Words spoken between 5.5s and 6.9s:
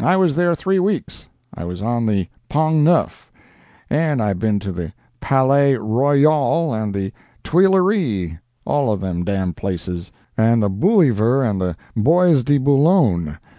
Ro yoll